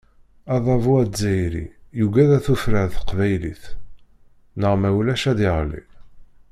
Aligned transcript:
Adabu 0.55 0.91
azzayri 1.03 1.65
yugad 1.99 2.29
ad 2.37 2.43
tufrar 2.45 2.87
teqbaylit, 2.95 3.63
neɣ 4.59 4.73
ma 4.77 4.89
ulac 4.97 5.23
ad 5.31 5.39
yeɣli. 5.45 5.83